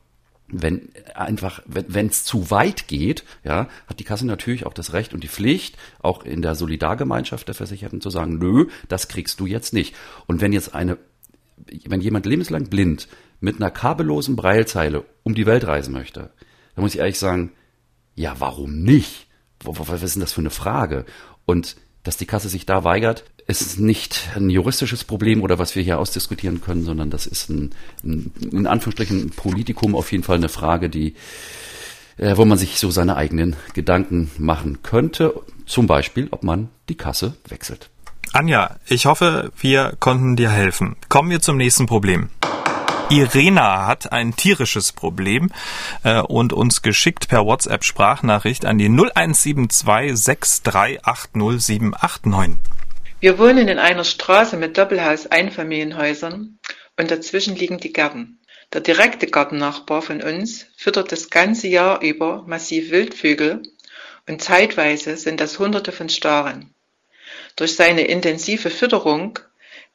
[0.49, 5.13] wenn einfach, wenn es zu weit geht, ja, hat die Kasse natürlich auch das Recht
[5.13, 9.47] und die Pflicht, auch in der Solidargemeinschaft der Versicherten zu sagen, nö, das kriegst du
[9.47, 9.95] jetzt nicht.
[10.27, 10.99] Und wenn jetzt eine,
[11.87, 13.09] wenn jemand lebenslang blind
[13.41, 16.31] mit einer kabellosen Breilzeile um die Welt reisen möchte,
[16.75, 17.53] dann muss ich ehrlich sagen,
[18.15, 19.27] ja, warum nicht?
[19.63, 21.07] Was ist denn das für eine Frage?
[21.45, 25.83] Und dass die Kasse sich da weigert, ist nicht ein juristisches Problem oder was wir
[25.83, 27.71] hier ausdiskutieren können, sondern das ist ein,
[28.05, 31.15] ein in Anführungsstrichen ein Politikum auf jeden Fall eine Frage, die
[32.17, 35.35] äh, wo man sich so seine eigenen Gedanken machen könnte.
[35.67, 37.91] Zum Beispiel, ob man die Kasse wechselt.
[38.33, 40.97] Anja, ich hoffe, wir konnten dir helfen.
[41.09, 42.29] Kommen wir zum nächsten Problem.
[43.09, 45.53] Irena hat ein tierisches Problem
[46.03, 52.57] äh, und uns geschickt per WhatsApp Sprachnachricht an die 0172 6380789.
[53.21, 56.59] Wir wohnen in einer Straße mit Doppelhaus-Einfamilienhäusern
[56.99, 58.41] und dazwischen liegen die Gärten.
[58.73, 63.63] Der direkte Gartennachbar von uns füttert das ganze Jahr über massiv Wildvögel
[64.29, 66.75] und zeitweise sind das Hunderte von Staren.
[67.57, 69.39] Durch seine intensive Fütterung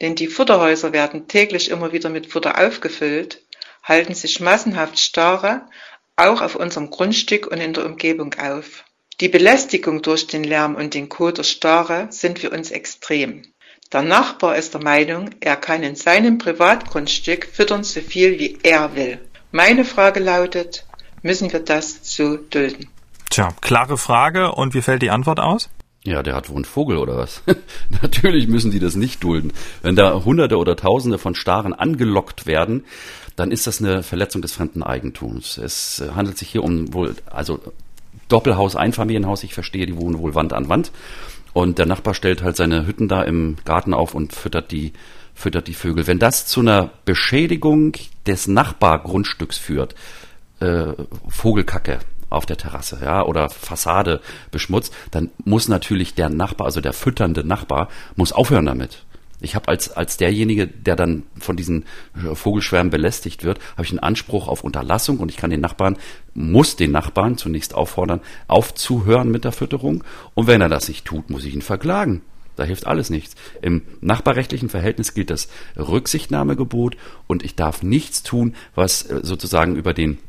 [0.01, 3.43] denn die Futterhäuser werden täglich immer wieder mit Futter aufgefüllt,
[3.83, 5.67] halten sich massenhaft Stare
[6.15, 8.83] auch auf unserem Grundstück und in der Umgebung auf.
[9.21, 13.43] Die Belästigung durch den Lärm und den Kot der Stare sind für uns extrem.
[13.93, 18.95] Der Nachbar ist der Meinung, er kann in seinem Privatgrundstück füttern so viel wie er
[18.95, 19.19] will.
[19.51, 20.87] Meine Frage lautet,
[21.21, 22.87] müssen wir das so dulden?
[23.29, 24.53] Tja, klare Frage.
[24.53, 25.69] Und wie fällt die Antwort aus?
[26.03, 27.43] Ja, der hat wohl einen Vogel oder was?
[28.01, 29.53] Natürlich müssen die das nicht dulden.
[29.83, 32.85] Wenn da Hunderte oder Tausende von Staren angelockt werden,
[33.35, 35.59] dann ist das eine Verletzung des fremden Eigentums.
[35.59, 37.59] Es handelt sich hier um wohl, also
[38.31, 40.91] Doppelhaus, Einfamilienhaus, ich verstehe, die wohnen wohl Wand an Wand.
[41.53, 44.93] Und der Nachbar stellt halt seine Hütten da im Garten auf und füttert die,
[45.33, 46.07] füttert die Vögel.
[46.07, 47.93] Wenn das zu einer Beschädigung
[48.25, 49.95] des Nachbargrundstücks führt,
[50.59, 50.93] äh,
[51.27, 56.93] Vogelkacke, auf der Terrasse, ja, oder Fassade beschmutzt, dann muss natürlich der Nachbar, also der
[56.93, 59.03] fütternde Nachbar, muss aufhören damit.
[59.41, 63.91] Ich habe als, als derjenige, der dann von diesen äh, Vogelschwärmen belästigt wird, habe ich
[63.91, 65.97] einen Anspruch auf Unterlassung und ich kann den Nachbarn,
[66.33, 70.03] muss den Nachbarn zunächst auffordern, aufzuhören mit der Fütterung.
[70.35, 72.21] Und wenn er das nicht tut, muss ich ihn verklagen.
[72.55, 73.35] Da hilft alles nichts.
[73.61, 79.93] Im nachbarrechtlichen Verhältnis gilt das Rücksichtnahmegebot und ich darf nichts tun, was äh, sozusagen über
[79.93, 80.19] den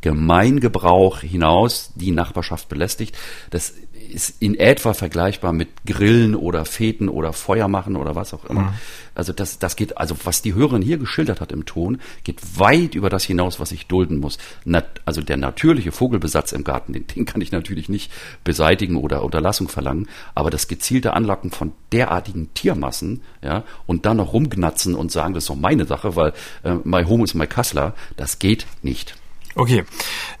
[0.00, 3.16] Gemeingebrauch hinaus die Nachbarschaft belästigt.
[3.48, 3.72] Das
[4.14, 8.62] ist in etwa vergleichbar mit Grillen oder Feten oder Feuer machen oder was auch immer.
[8.62, 8.74] Mhm.
[9.14, 12.94] Also das, das geht, also was die Hörerin hier geschildert hat im Ton, geht weit
[12.94, 14.38] über das hinaus, was ich dulden muss.
[14.64, 18.10] Nat, also der natürliche Vogelbesatz im Garten, den, den kann ich natürlich nicht
[18.42, 24.32] beseitigen oder Unterlassung verlangen, aber das gezielte Anlocken von derartigen Tiermassen, ja, und dann noch
[24.32, 27.94] rumgnatzen und sagen, das ist doch meine Sache, weil äh, my home is my Kassler,
[28.16, 29.14] das geht nicht.
[29.56, 29.84] Okay.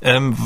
[0.02, 0.36] Ähm,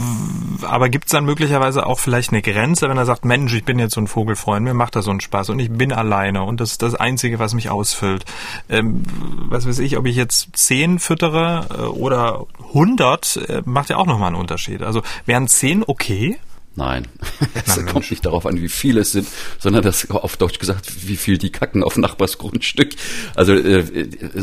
[0.63, 3.95] aber gibt's dann möglicherweise auch vielleicht eine Grenze, wenn er sagt, Mensch, ich bin jetzt
[3.95, 6.73] so ein Vogelfreund, mir macht das so einen Spaß und ich bin alleine und das
[6.73, 8.25] ist das Einzige, was mich ausfüllt.
[8.69, 9.03] Ähm,
[9.49, 14.07] was weiß ich, ob ich jetzt zehn füttere äh, oder hundert, äh, macht ja auch
[14.07, 14.83] nochmal einen Unterschied.
[14.83, 16.39] Also wären zehn okay?
[16.79, 17.09] Nein,
[17.67, 19.27] es Na, kommt nicht darauf an, wie viele es sind,
[19.59, 22.91] sondern das auf Deutsch gesagt, wie viel die kacken auf Nachbars Grundstück.
[23.35, 23.85] Also äh,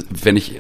[0.10, 0.60] wenn ich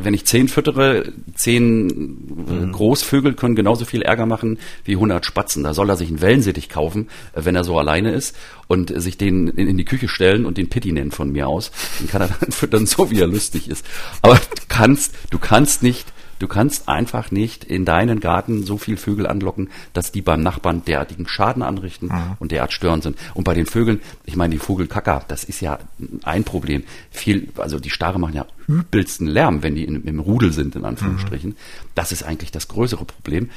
[0.00, 2.72] wenn ich zehn füttere, zehn mhm.
[2.72, 5.62] Großvögel können genauso viel Ärger machen wie 100 Spatzen.
[5.62, 9.16] Da soll er sich einen Wellensittich kaufen, äh, wenn er so alleine ist und sich
[9.16, 11.70] den in, in die Küche stellen und den Pitti nennen von mir aus.
[12.00, 13.86] Den kann er dann füttern, so wie er lustig ist.
[14.22, 16.11] Aber du kannst, du kannst nicht
[16.42, 20.84] Du kannst einfach nicht in deinen Garten so viel Vögel anlocken, dass die beim Nachbarn
[20.84, 22.36] derartigen Schaden anrichten mhm.
[22.40, 23.16] und derart störend sind.
[23.34, 25.78] Und bei den Vögeln, ich meine, die Vogelkacker, das ist ja
[26.24, 26.82] ein Problem.
[27.12, 30.84] Viel, also die Stare machen ja übelsten Lärm, wenn die in, im Rudel sind, in
[30.84, 31.50] Anführungsstrichen.
[31.50, 31.56] Mhm.
[31.94, 33.48] Das ist eigentlich das größere Problem.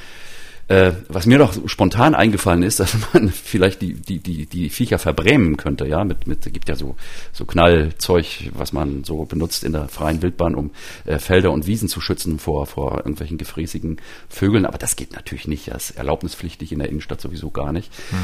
[0.68, 4.98] Äh, was mir noch spontan eingefallen ist, dass man vielleicht die, die, die, die Viecher
[4.98, 6.96] verbrämen könnte, ja, mit, mit, gibt ja so,
[7.32, 10.70] so Knallzeug, was man so benutzt in der freien Wildbahn, um
[11.04, 13.98] äh, Felder und Wiesen zu schützen vor, vor irgendwelchen gefräßigen
[14.28, 14.66] Vögeln.
[14.66, 15.68] Aber das geht natürlich nicht.
[15.68, 17.92] Das ist erlaubnispflichtig in der Innenstadt sowieso gar nicht.
[18.10, 18.16] Mhm.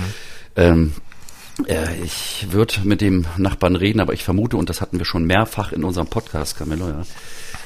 [0.57, 0.93] Ähm,
[1.67, 5.25] äh, ich würde mit dem Nachbarn reden, aber ich vermute, und das hatten wir schon
[5.25, 7.03] mehrfach in unserem Podcast, Camillo, ja,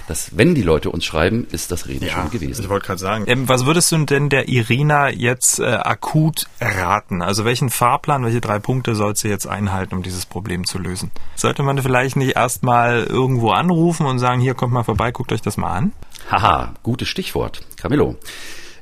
[0.08, 2.62] dass wenn die Leute uns schreiben, ist das Reden ja, schon gewesen.
[2.62, 3.24] Ich wollte gerade sagen.
[3.26, 7.22] Ähm, was würdest du denn der Irina jetzt äh, akut raten?
[7.22, 11.10] Also welchen Fahrplan, welche drei Punkte soll sie jetzt einhalten, um dieses Problem zu lösen?
[11.34, 15.42] Sollte man vielleicht nicht erstmal irgendwo anrufen und sagen, hier kommt mal vorbei, guckt euch
[15.42, 15.92] das mal an?
[16.30, 17.62] Haha, gutes Stichwort.
[17.76, 18.16] Camillo.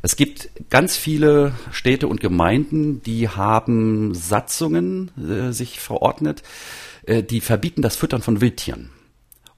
[0.03, 6.43] Es gibt ganz viele Städte und Gemeinden, die haben Satzungen äh, sich verordnet,
[7.07, 8.91] äh, die verbieten das Füttern von Wildtieren.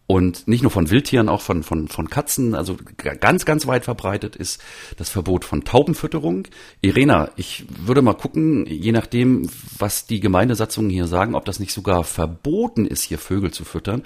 [0.08, 2.54] Und nicht nur von Wildtieren, auch von, von, von Katzen.
[2.54, 2.76] Also
[3.20, 4.62] ganz, ganz weit verbreitet ist
[4.96, 6.46] das Verbot von Taubenfütterung.
[6.80, 11.72] Irena, ich würde mal gucken, je nachdem, was die Gemeindesatzungen hier sagen, ob das nicht
[11.72, 14.04] sogar verboten ist, hier Vögel zu füttern.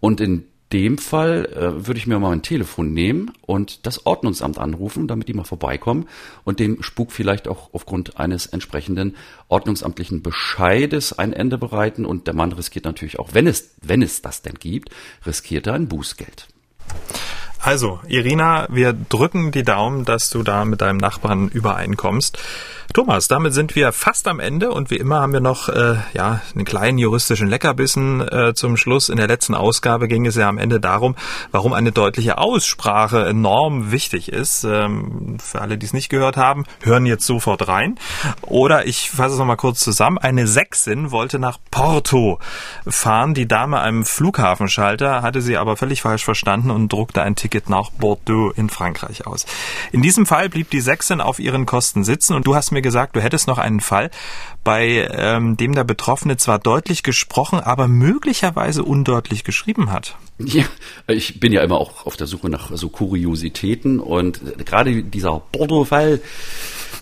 [0.00, 4.58] Und in dem Fall äh, würde ich mir mal ein Telefon nehmen und das Ordnungsamt
[4.58, 6.08] anrufen, damit die mal vorbeikommen
[6.44, 9.16] und dem Spuk vielleicht auch aufgrund eines entsprechenden
[9.48, 12.04] ordnungsamtlichen Bescheides ein Ende bereiten.
[12.04, 14.90] Und der Mann riskiert natürlich auch, wenn es, wenn es das denn gibt,
[15.24, 16.48] riskiert er ein Bußgeld.
[17.60, 22.38] Also, Irina, wir drücken die Daumen, dass du da mit deinem Nachbarn übereinkommst.
[22.94, 26.40] Thomas, damit sind wir fast am Ende und wie immer haben wir noch äh, ja
[26.54, 29.10] einen kleinen juristischen Leckerbissen äh, zum Schluss.
[29.10, 31.14] In der letzten Ausgabe ging es ja am Ende darum,
[31.50, 34.64] warum eine deutliche Aussprache enorm wichtig ist.
[34.64, 37.98] Ähm, für alle, die es nicht gehört haben, hören jetzt sofort rein.
[38.40, 40.16] Oder ich fasse es nochmal kurz zusammen.
[40.16, 42.38] Eine Sächsin wollte nach Porto
[42.86, 43.34] fahren.
[43.34, 47.90] Die Dame am Flughafenschalter hatte sie aber völlig falsch verstanden und druckte ein Ticket nach
[47.90, 49.46] Bordeaux in Frankreich aus.
[49.92, 53.16] In diesem Fall blieb die Sächsin auf ihren Kosten sitzen und du hast mir gesagt,
[53.16, 54.10] du hättest noch einen Fall,
[54.64, 60.16] bei ähm, dem der Betroffene zwar deutlich gesprochen, aber möglicherweise undeutlich geschrieben hat.
[60.38, 60.64] Ja,
[61.06, 66.20] ich bin ja immer auch auf der Suche nach so Kuriositäten und gerade dieser Bordeaux-Fall,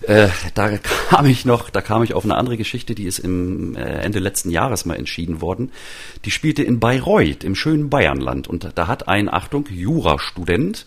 [0.03, 0.77] äh, da
[1.09, 4.19] kam ich noch, da kam ich auf eine andere Geschichte, die ist im äh, Ende
[4.19, 5.71] letzten Jahres mal entschieden worden.
[6.25, 8.47] Die spielte in Bayreuth, im schönen Bayernland.
[8.47, 10.85] Und da hat ein, Achtung, Jurastudent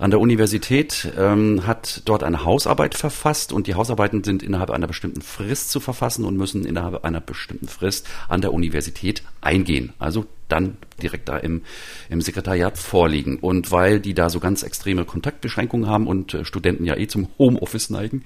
[0.00, 4.86] an der Universität, ähm, hat dort eine Hausarbeit verfasst und die Hausarbeiten sind innerhalb einer
[4.86, 9.92] bestimmten Frist zu verfassen und müssen innerhalb einer bestimmten Frist an der Universität eingehen.
[9.98, 11.62] Also dann direkt da im,
[12.08, 13.38] im Sekretariat vorliegen.
[13.38, 17.28] Und weil die da so ganz extreme Kontaktbeschränkungen haben und äh, Studenten ja eh zum
[17.38, 18.24] Homeoffice neigen,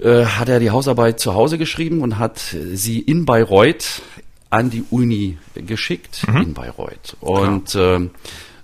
[0.00, 2.38] äh, hat er die Hausarbeit zu Hause geschrieben und hat
[2.72, 4.02] sie in Bayreuth
[4.48, 6.42] an die Uni geschickt, mhm.
[6.42, 7.16] in Bayreuth.
[7.20, 8.08] Und äh,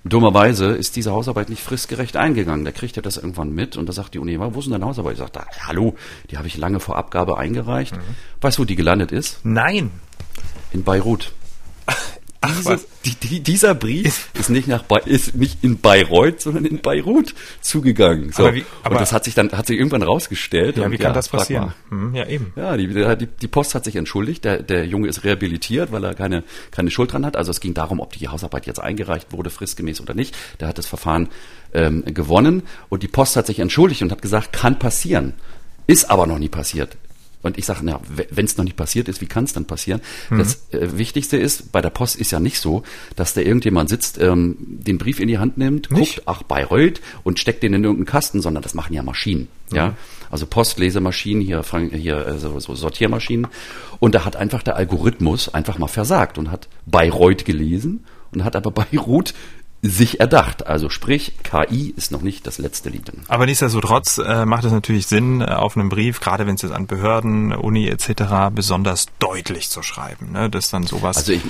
[0.05, 2.65] Dummerweise ist diese Hausarbeit nicht fristgerecht eingegangen.
[2.65, 4.87] Da kriegt er das irgendwann mit und da sagt die Uni, wo ist denn deine
[4.87, 5.13] Hausarbeit?
[5.13, 5.95] Ich sage, da, hallo,
[6.31, 7.95] die habe ich lange vor Abgabe eingereicht.
[7.95, 8.01] Mhm.
[8.41, 9.41] Weißt du, wo die gelandet ist?
[9.45, 9.91] Nein.
[10.73, 11.33] In Beirut.
[12.49, 17.35] Diese, die, die, dieser Brief ist nicht nach ist nicht in Bayreuth, sondern in Beirut
[17.61, 18.33] zugegangen.
[18.33, 18.45] So.
[18.45, 20.77] Aber wie, aber und das hat sich dann hat sich irgendwann rausgestellt.
[20.77, 21.73] Ja, wie kann ja, das passieren?
[21.91, 22.53] Hm, ja, eben.
[22.57, 24.45] Ja, die, die, die Post hat sich entschuldigt.
[24.45, 27.37] Der, der Junge ist rehabilitiert, weil er keine keine Schuld dran hat.
[27.37, 30.37] Also es ging darum, ob die Hausarbeit jetzt eingereicht wurde, fristgemäß oder nicht.
[30.61, 31.29] Der hat das Verfahren
[31.75, 35.35] ähm, gewonnen und die Post hat sich entschuldigt und hat gesagt, kann passieren.
[35.87, 36.97] Ist aber noch nie passiert.
[37.43, 40.01] Und ich sage, na, wenn es noch nicht passiert ist, wie kann es dann passieren?
[40.31, 40.39] Mhm.
[40.39, 42.83] Das äh, Wichtigste ist, bei der Post ist ja nicht so,
[43.17, 46.17] dass da irgendjemand sitzt, ähm, den Brief in die Hand nimmt, nicht?
[46.17, 49.49] guckt, ach, Bayreuth und steckt den in irgendeinen Kasten, sondern das machen ja Maschinen.
[49.71, 49.77] Mhm.
[49.77, 49.95] Ja,
[50.31, 51.63] also Postlesemaschinen, hier,
[51.93, 53.49] hier äh, so, so Sortiermaschinen.
[53.99, 58.57] Und da hat einfach der Algorithmus einfach mal versagt und hat Bayreuth gelesen und hat
[58.57, 59.35] aber Beirut
[59.83, 60.67] sich erdacht.
[60.67, 63.13] Also sprich, KI ist noch nicht das letzte Lied.
[63.27, 66.73] Aber nichtsdestotrotz äh, macht es natürlich Sinn, äh, auf einem Brief, gerade wenn es jetzt
[66.73, 68.55] an Behörden, Uni etc.
[68.55, 70.31] besonders deutlich zu schreiben.
[70.33, 70.49] Ne?
[70.49, 71.17] Das dann sowas.
[71.17, 71.43] Also ich,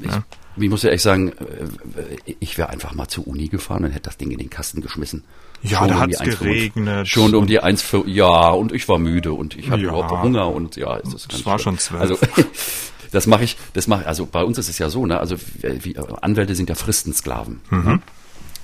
[0.00, 0.22] ich, ja.
[0.56, 4.04] ich muss ja echt sagen, äh, ich wäre einfach mal zur Uni gefahren und hätte
[4.04, 5.24] das Ding in den Kasten geschmissen.
[5.62, 7.08] Ja, schon da um hat es geregnet.
[7.08, 9.88] Schon um die eins für, ja, und ich war müde und ich hatte ja.
[9.88, 11.64] überhaupt Hunger und ja, ist das ganz Es war schön.
[11.64, 12.02] schon zwölf.
[12.02, 12.18] Also,
[13.10, 15.18] Das mache ich, das mache also bei uns ist es ja so, ne?
[15.18, 17.60] Also wie, Anwälte sind ja Fristensklaven.
[17.70, 17.84] Mhm.
[17.84, 18.02] Ne?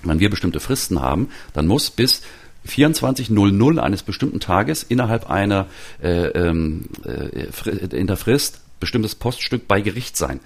[0.03, 2.22] Wenn wir bestimmte Fristen haben, dann muss bis
[2.68, 5.66] 24.00 eines bestimmten Tages innerhalb einer
[6.03, 10.40] äh, ähm, äh, in der Frist bestimmtes Poststück bei Gericht sein.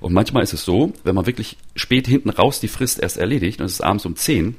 [0.00, 3.60] Und manchmal ist es so, wenn man wirklich spät hinten raus die Frist erst erledigt
[3.60, 4.56] und es ist abends um 10,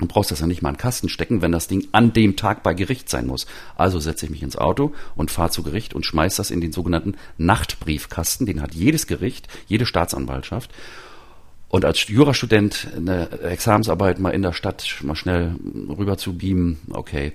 [0.00, 2.34] Du brauchst das ja nicht mal in den Kasten stecken, wenn das Ding an dem
[2.34, 3.46] Tag bei Gericht sein muss.
[3.76, 6.72] Also setze ich mich ins Auto und fahre zu Gericht und schmeiß das in den
[6.72, 8.46] sogenannten Nachtbriefkasten.
[8.46, 10.70] Den hat jedes Gericht, jede Staatsanwaltschaft.
[11.68, 15.54] Und als Jurastudent eine Examensarbeit mal in der Stadt mal schnell
[15.88, 17.32] rüber zu beamen, okay.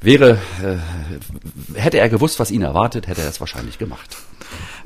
[0.00, 4.16] Wäre, äh, hätte er gewusst, was ihn erwartet, hätte er es wahrscheinlich gemacht.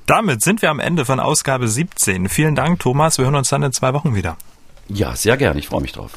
[0.07, 2.29] Damit sind wir am Ende von Ausgabe 17.
[2.29, 3.19] Vielen Dank, Thomas.
[3.19, 4.37] Wir hören uns dann in zwei Wochen wieder.
[4.89, 5.57] Ja, sehr gern.
[5.59, 6.17] Ich freue mich drauf.